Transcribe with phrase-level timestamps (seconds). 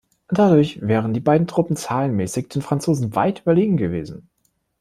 [0.29, 4.31] Dadurch wären die beiden Truppen zahlenmäßig den Franzosen weit überlegen gewesen.